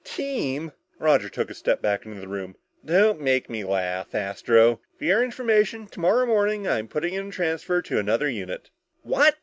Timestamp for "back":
1.79-2.07